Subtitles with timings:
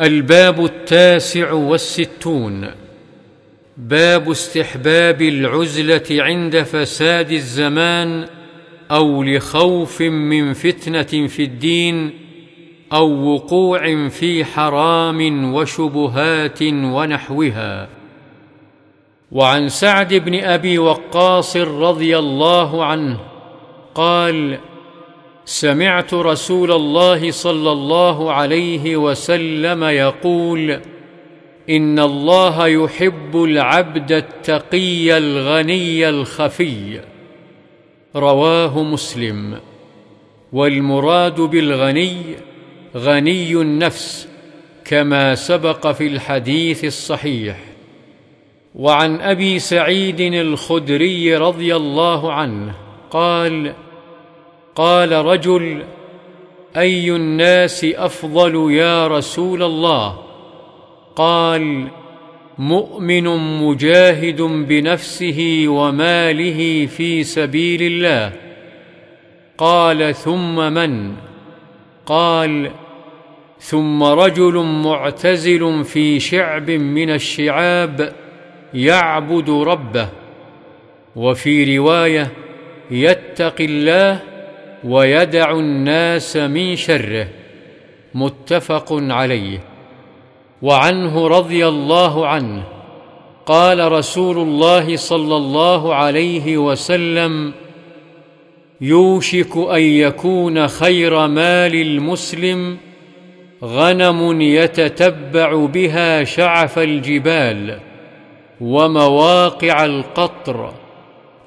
[0.00, 2.70] الباب التاسع والستون.
[3.76, 8.26] باب استحباب العزلة عند فساد الزمان
[8.90, 12.10] أو لخوف من فتنة في الدين
[12.92, 17.88] أو وقوع في حرام وشبهات ونحوها.
[19.32, 23.20] وعن سعد بن أبي وقاص رضي الله عنه
[23.94, 24.58] قال
[25.44, 30.80] سمعت رسول الله صلى الله عليه وسلم يقول
[31.70, 37.00] إن الله يحب العبد التقي الغني الخفي.
[38.16, 39.58] رواه مسلم.
[40.52, 42.16] والمراد بالغني
[42.96, 44.28] غني النفس
[44.84, 47.58] كما سبق في الحديث الصحيح.
[48.74, 52.74] وعن أبي سعيد الخدري رضي الله عنه
[53.10, 53.74] قال
[54.74, 55.82] قال رجل
[56.76, 60.18] أي الناس أفضل يا رسول الله؟
[61.16, 61.88] قال
[62.58, 63.24] مؤمن
[63.62, 68.32] مجاهد بنفسه وماله في سبيل الله.
[69.58, 71.12] قال ثم من؟
[72.06, 72.70] قال
[73.58, 78.12] ثم رجل معتزل في شعب من الشعاب
[78.74, 80.08] يعبد ربه.
[81.16, 82.32] وفي رواية
[82.90, 84.33] يتقي الله
[84.84, 87.28] ويدع الناس من شره
[88.14, 89.60] متفق عليه.
[90.62, 92.62] وعنه رضي الله عنه
[93.46, 97.52] قال رسول الله صلى الله عليه وسلم
[98.80, 102.76] يوشك أن يكون خير مال المسلم
[103.64, 107.78] غنم يتتبع بها شعف الجبال
[108.60, 110.72] ومواقع القطر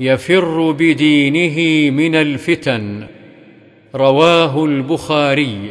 [0.00, 3.06] يفر بدينه من الفتن.
[3.96, 5.70] رواه البخاري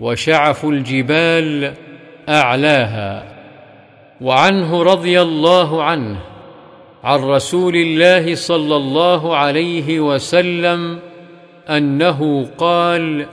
[0.00, 1.74] وشعف الجبال
[2.28, 3.24] أعلاها.
[4.20, 6.16] وعنه رضي الله عنه
[7.04, 10.98] عن رسول الله صلى الله عليه وسلم
[11.70, 13.26] أنه قال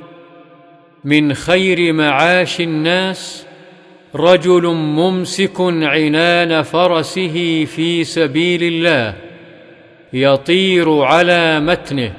[1.04, 3.46] من خير معاش الناس
[4.16, 9.16] رجل ممسك عنان فرسه في سبيل الله
[10.14, 12.14] يطير على متنه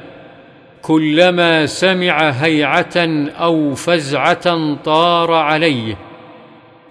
[0.83, 2.97] كلما سمع هيعة
[3.29, 5.97] أو فزعة طار عليه.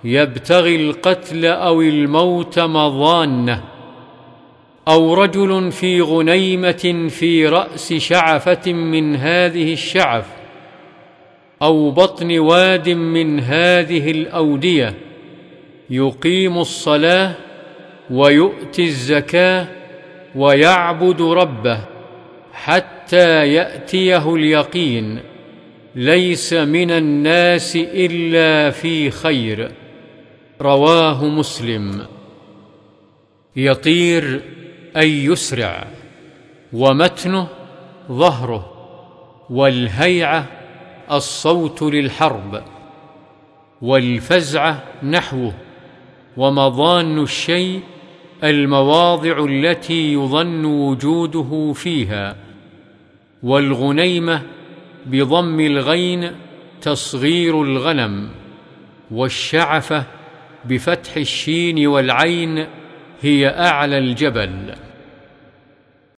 [0.03, 3.63] يبتغي القتل أو الموت مضانه
[4.87, 10.25] أو رجل في غنيمة في رأس شعفة من هذه الشعف.
[11.61, 14.93] أو بطن واد من هذه الأودية.
[15.89, 17.33] يقيم الصلاة
[18.11, 19.67] ويؤتي الزكاة
[20.35, 21.90] ويعبد ربه.
[22.53, 25.19] حتى يأتيه اليقين
[25.95, 29.71] ليس من الناس إلا في خير.
[30.61, 32.05] رواه مسلم.
[33.55, 34.41] يطير
[34.97, 35.87] أي يسرع
[36.73, 37.47] ومتنه
[38.11, 38.71] ظهره
[39.49, 40.45] والهيعة
[41.11, 42.63] الصوت للحرب
[43.81, 45.53] والفزعه نحوه
[46.37, 47.81] ومضان الشيء
[48.43, 52.35] المواضع التي يظن وجوده فيها
[53.43, 54.41] والغنيمة
[55.05, 56.31] بضم الغين
[56.81, 58.29] تصغير الغنم
[59.11, 60.03] والشعفة
[60.65, 62.65] بفتح الشين والعين
[63.21, 64.75] هي أعلى الجبل.